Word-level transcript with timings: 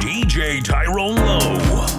DJ 0.00 0.62
Tyrone 0.62 1.16
Lowe. 1.16 1.97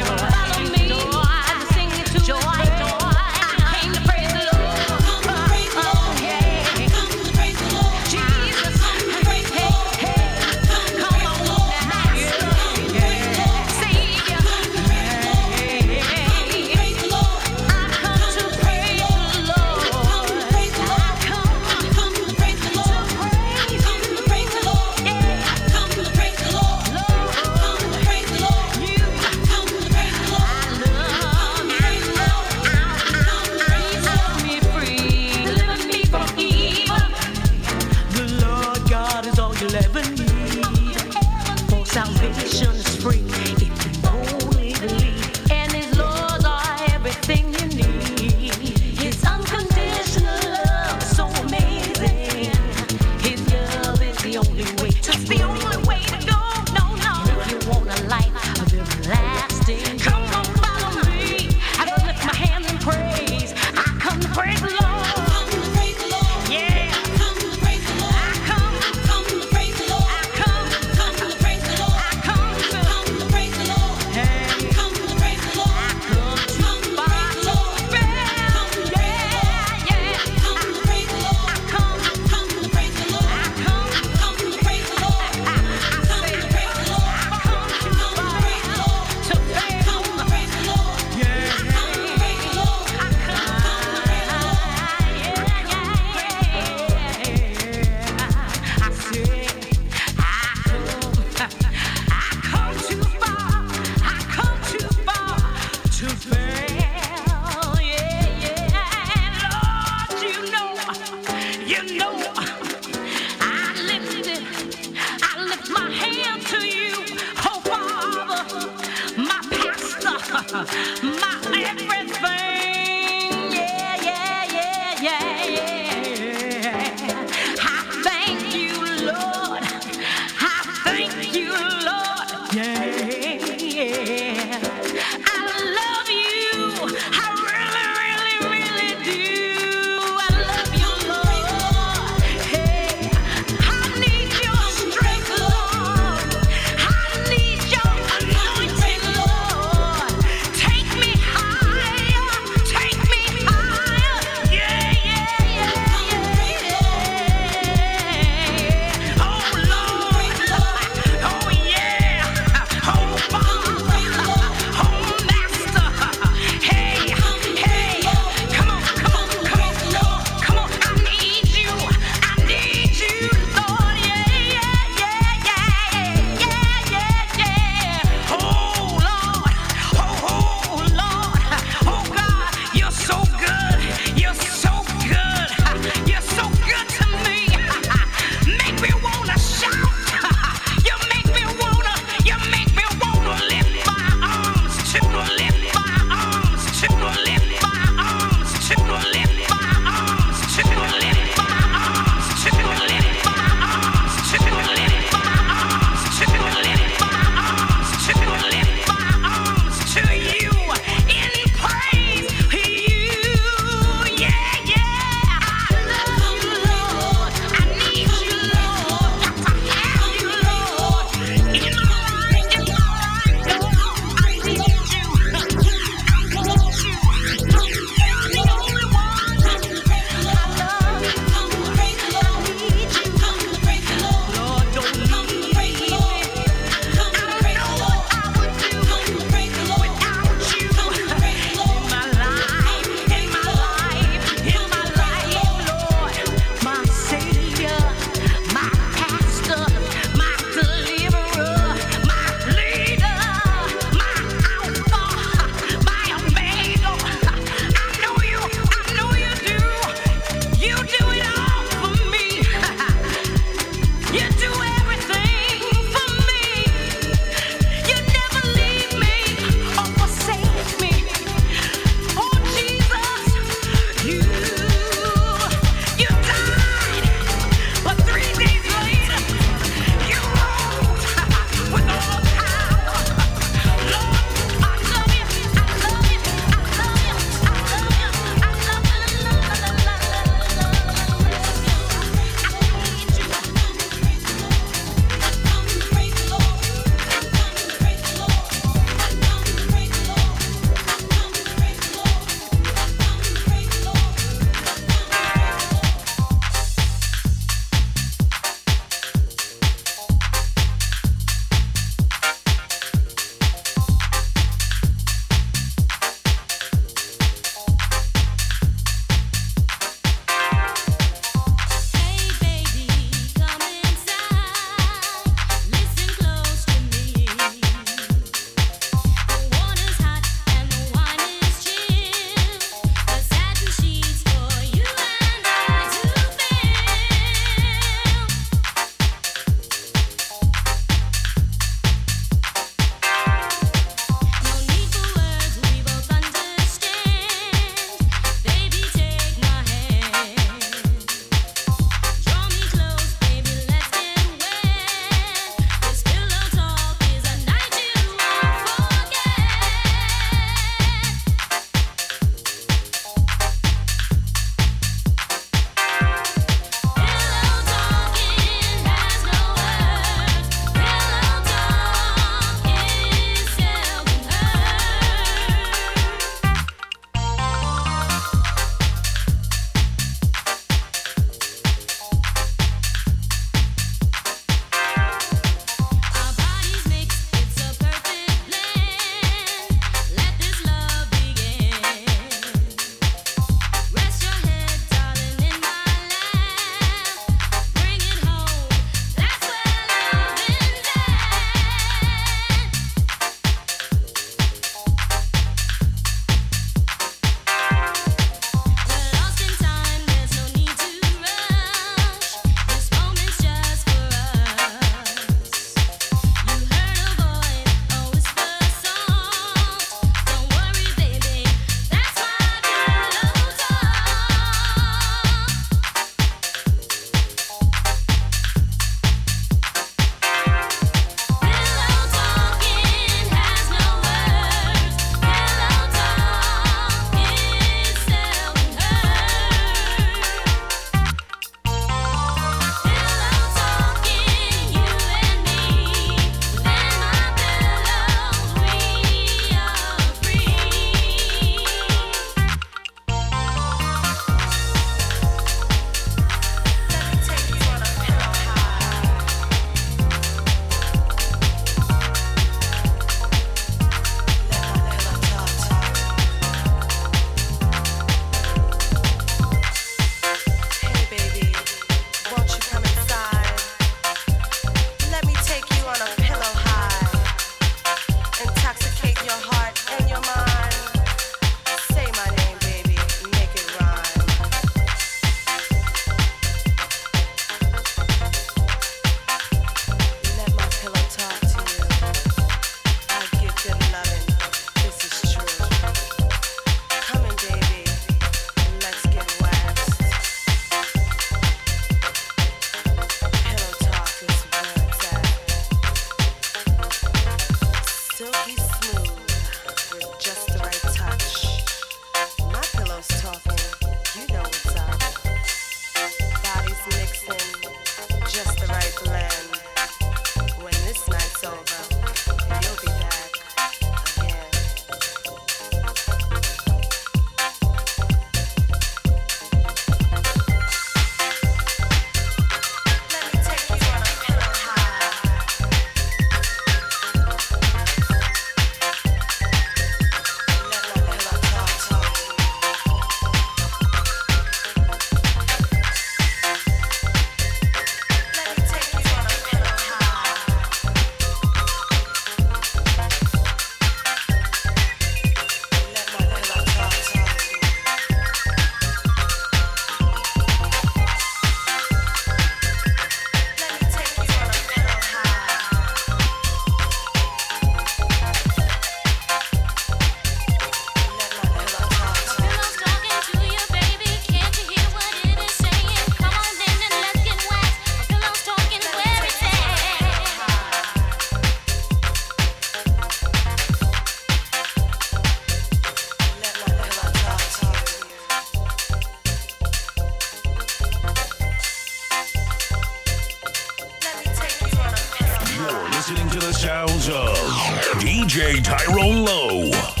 DJ 598.31 598.63
Tyrone 598.63 599.25
Lowe. 599.25 600.00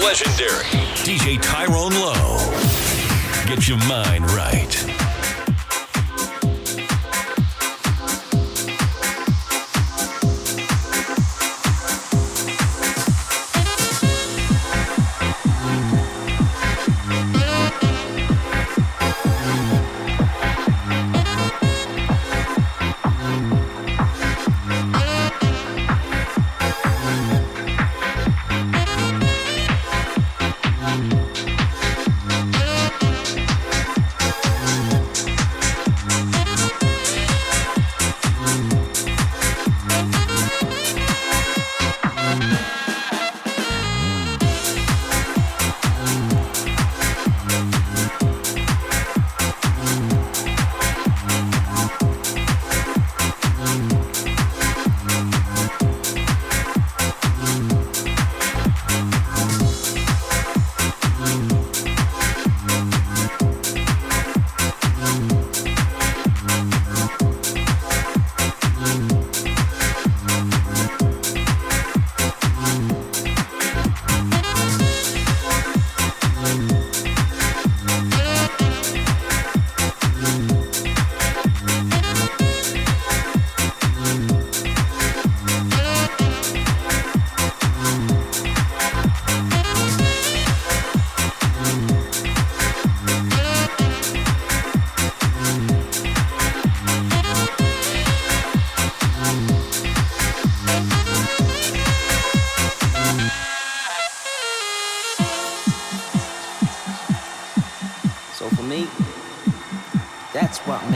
Legendary 0.00 0.64
DJ 1.04 1.40
Tyrone 1.40 1.92
Lowe. 1.92 2.38
Get 3.46 3.68
your 3.68 3.78
mind 3.86 4.30
right. 4.30 4.89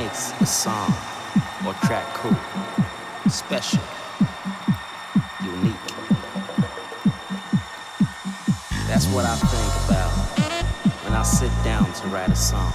makes 0.05 0.33
a 0.41 0.47
song 0.47 0.93
or 1.67 1.73
track 1.85 2.05
cool, 2.15 2.37
special, 3.31 3.81
unique. 5.43 5.75
That's 8.87 9.07
what 9.07 9.25
I 9.25 9.35
think 9.37 9.73
about 9.87 10.13
when 11.05 11.15
I 11.15 11.23
sit 11.23 11.51
down 11.65 11.91
to 11.93 12.09
write 12.09 12.29
a 12.29 12.37
song. 12.37 12.73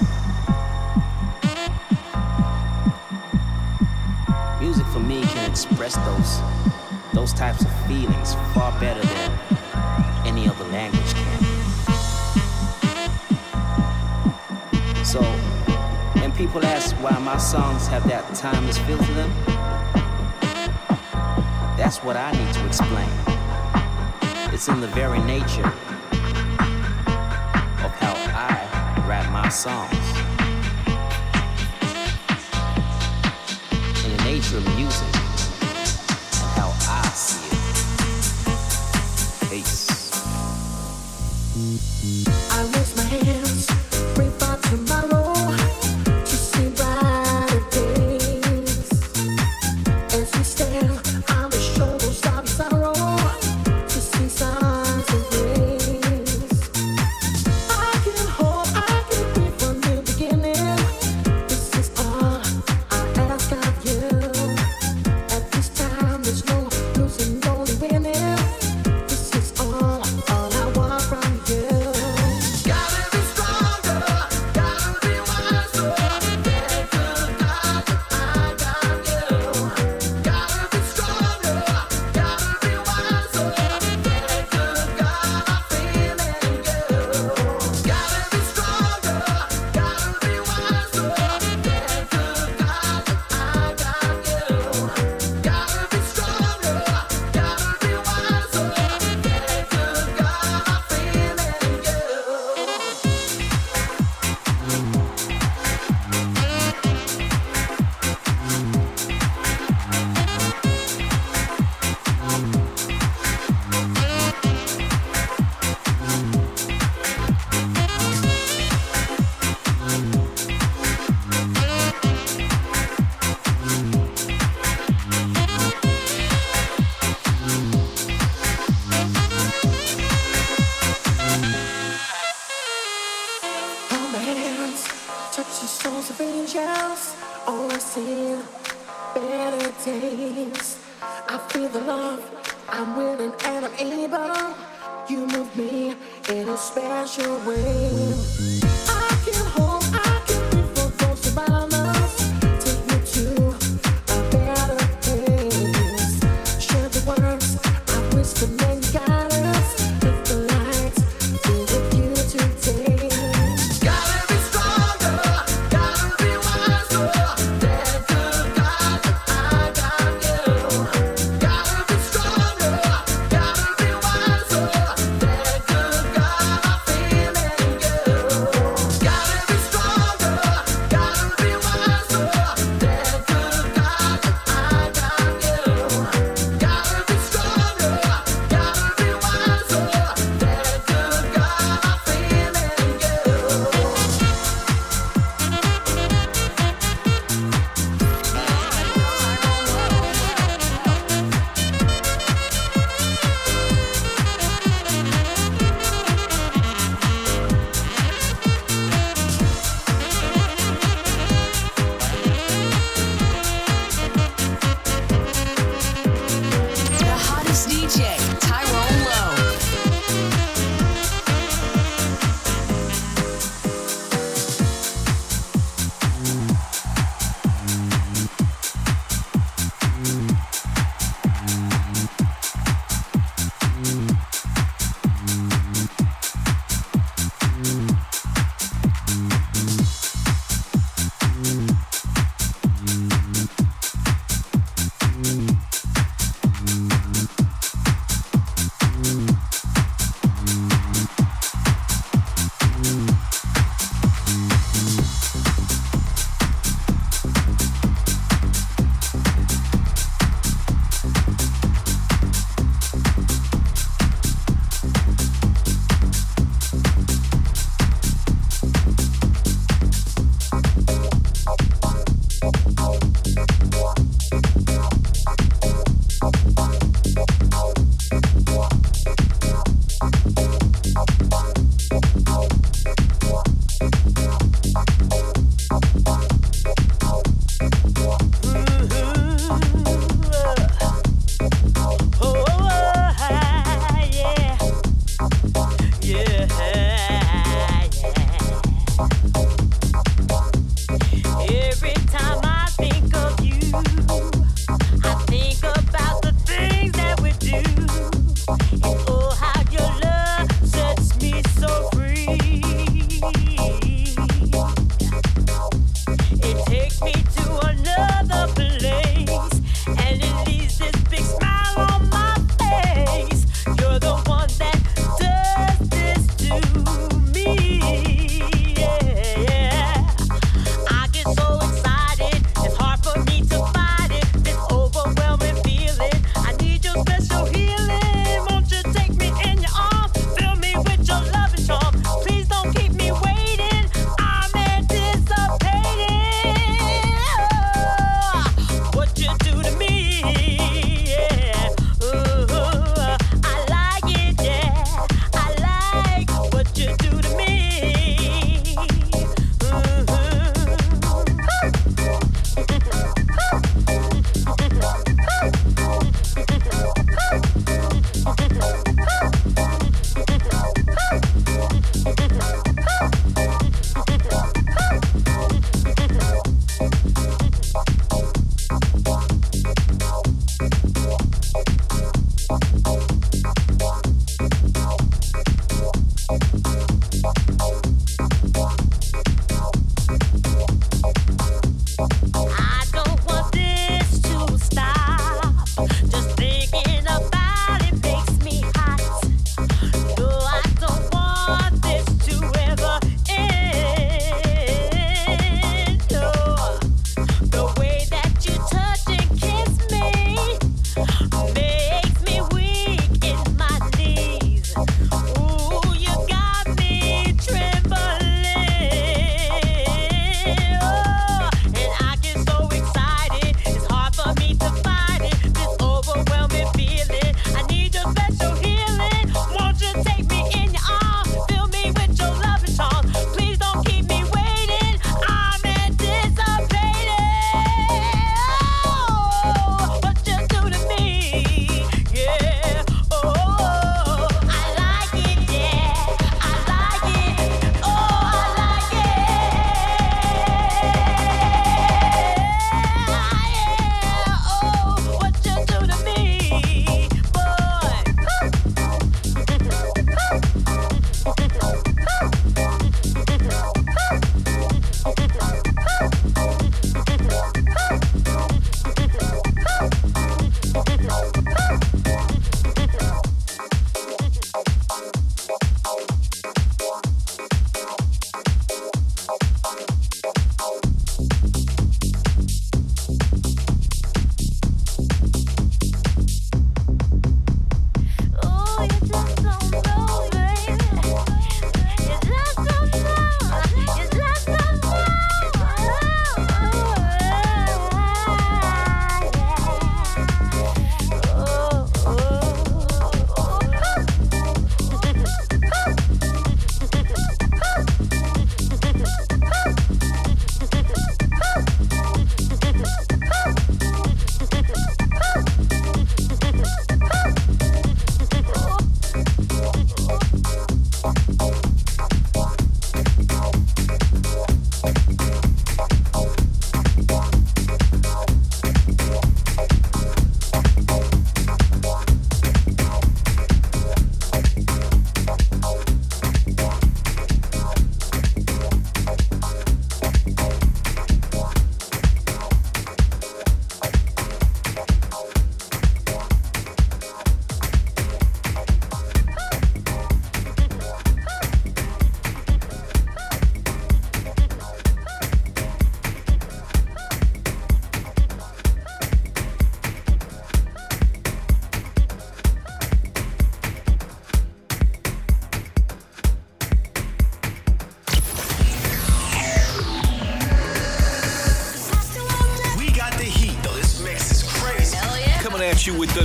Music 4.58 4.86
for 4.86 5.00
me 5.00 5.22
can 5.22 5.48
express 5.48 5.94
those 5.96 6.40
those 7.14 7.32
types 7.32 7.62
of 7.64 7.86
feelings 7.86 8.34
far 8.54 8.72
better 8.80 9.06
than 9.06 9.38
any 10.26 10.48
other 10.48 10.64
language 10.64 11.14
can. 11.14 11.44
So 15.04 15.49
People 16.40 16.64
ask 16.64 16.96
why 17.02 17.18
my 17.18 17.36
songs 17.36 17.86
have 17.88 18.02
that 18.08 18.24
timeless 18.34 18.78
feel 18.78 18.96
to 18.96 19.12
them. 19.12 19.30
That's 21.76 21.98
what 22.02 22.16
I 22.16 22.32
need 22.32 22.54
to 22.54 22.66
explain. 22.66 23.10
It's 24.50 24.66
in 24.68 24.80
the 24.80 24.86
very 24.86 25.18
nature 25.18 25.66
of 27.84 27.92
how 28.00 28.14
I 28.32 28.56
write 29.06 29.30
my 29.30 29.50
songs. 29.50 29.92
In 34.06 34.16
the 34.16 34.24
nature 34.24 34.56
of 34.56 34.76
music. 34.78 35.09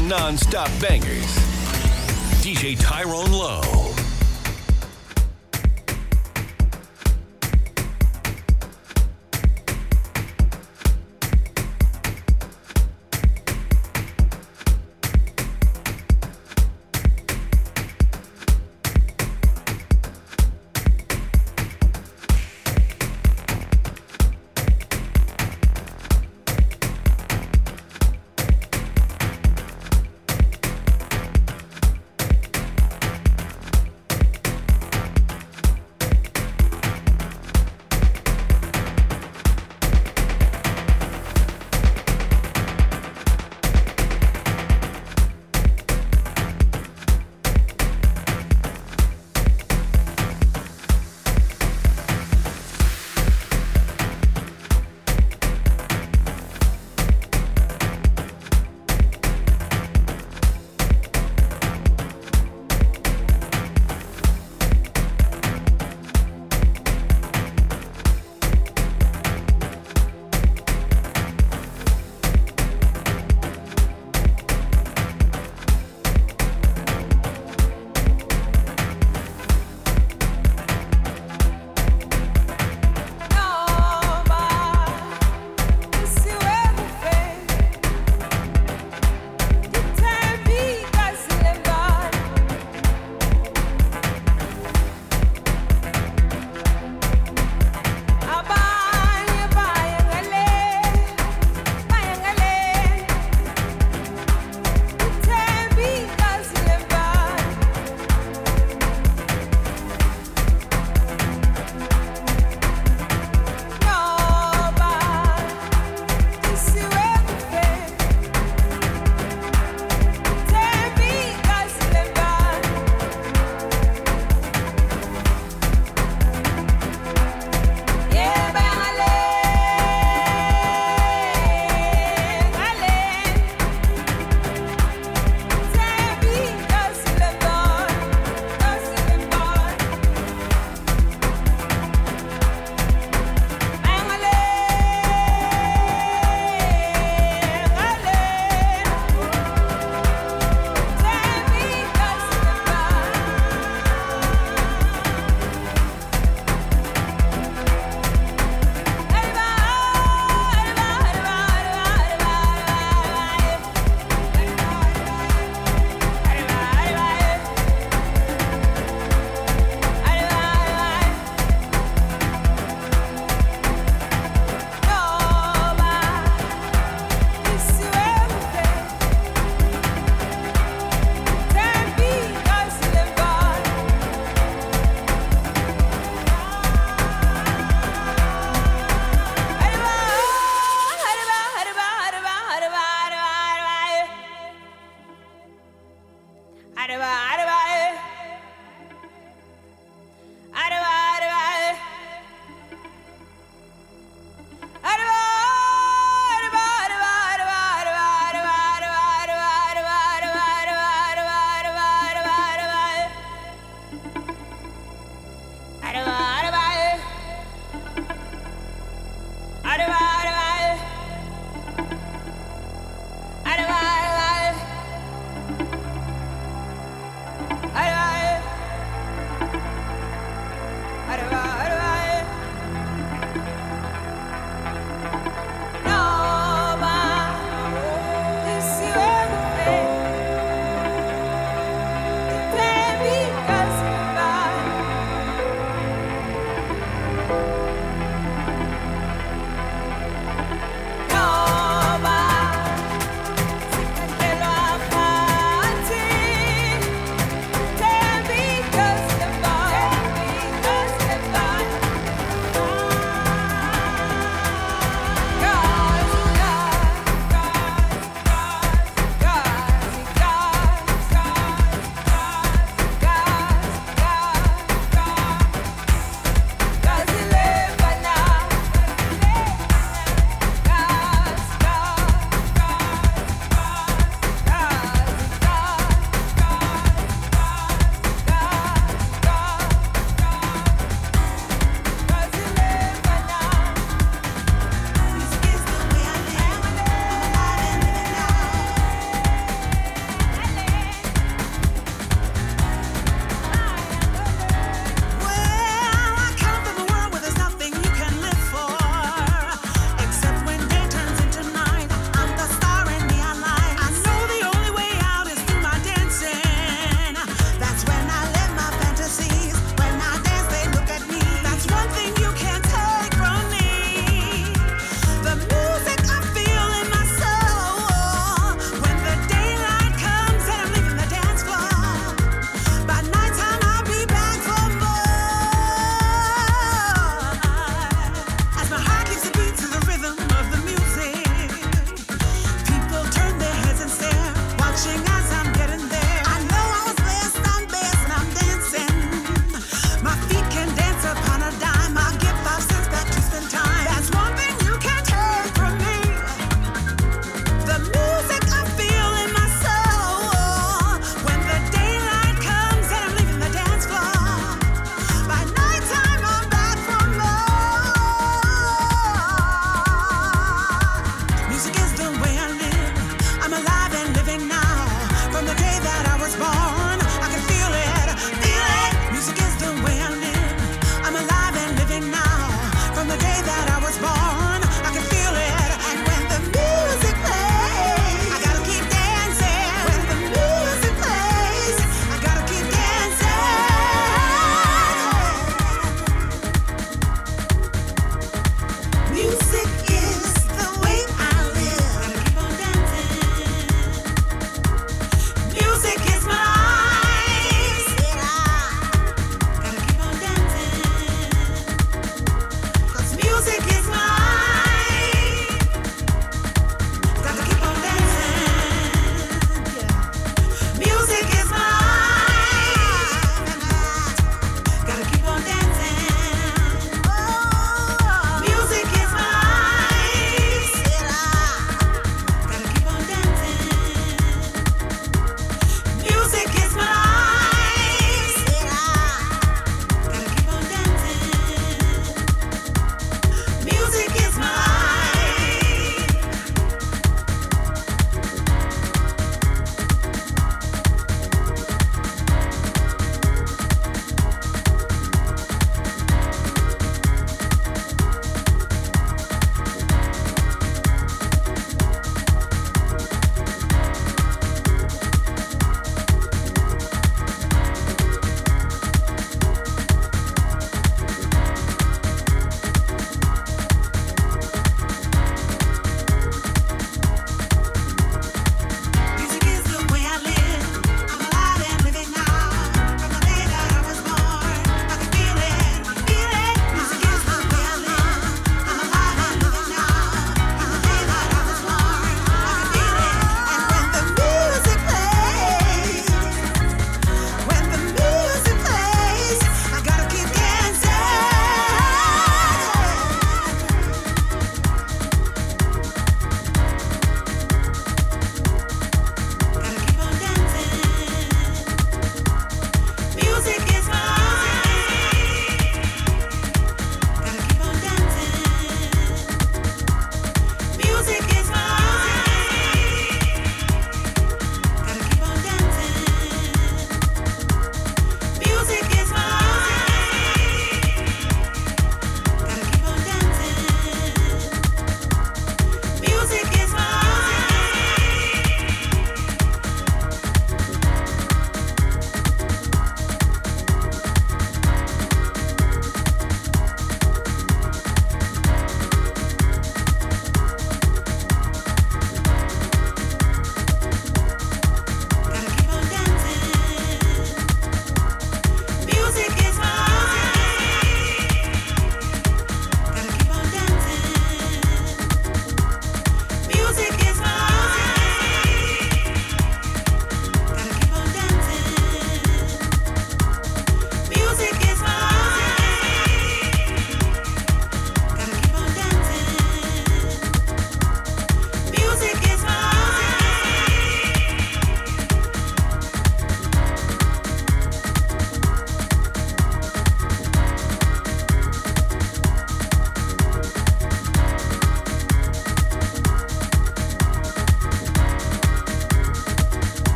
Non-stop 0.00 0.70
bangers. 0.80 1.34
DJ 2.42 2.76
Tyrone 2.76 3.30
Lowe. 3.30 3.83